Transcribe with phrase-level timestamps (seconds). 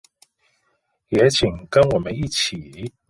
[1.09, 2.91] 也請跟我們一起